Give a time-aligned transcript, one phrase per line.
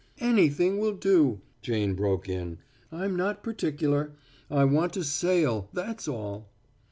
[0.17, 2.57] "Anything will do," Jane broke in.
[2.91, 4.13] "I'm not particular.
[4.49, 6.49] I want to sail that's all."